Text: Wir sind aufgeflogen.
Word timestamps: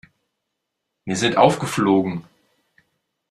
Wir 1.05 1.15
sind 1.15 1.37
aufgeflogen. 1.37 2.23